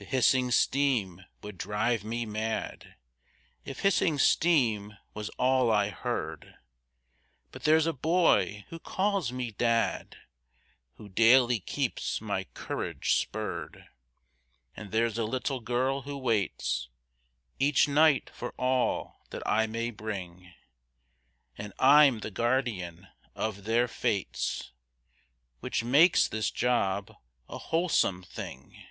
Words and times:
The 0.00 0.04
hissing 0.04 0.52
steam 0.52 1.22
would 1.42 1.58
drive 1.58 2.04
me 2.04 2.24
mad 2.24 2.94
If 3.64 3.80
hissing 3.80 4.16
steam 4.20 4.96
was 5.12 5.28
all 5.30 5.72
I 5.72 5.88
heard; 5.90 6.54
But 7.50 7.64
there's 7.64 7.84
a 7.88 7.92
boy 7.92 8.64
who 8.68 8.78
calls 8.78 9.32
me 9.32 9.50
dad 9.50 10.16
Who 10.98 11.08
daily 11.08 11.58
keeps 11.58 12.20
my 12.20 12.44
courage 12.54 13.16
spurred; 13.16 13.88
And 14.76 14.92
there's 14.92 15.18
a 15.18 15.24
little 15.24 15.58
girl 15.58 16.02
who 16.02 16.16
waits 16.16 16.88
Each 17.58 17.88
night 17.88 18.30
for 18.32 18.52
all 18.56 19.26
that 19.30 19.42
I 19.44 19.66
may 19.66 19.90
bring, 19.90 20.52
And 21.56 21.72
I'm 21.76 22.20
the 22.20 22.30
guardian 22.30 23.08
of 23.34 23.64
their 23.64 23.88
fates, 23.88 24.70
Which 25.58 25.82
makes 25.82 26.28
this 26.28 26.52
job 26.52 27.12
a 27.48 27.58
wholesome 27.58 28.22
thing. 28.22 28.84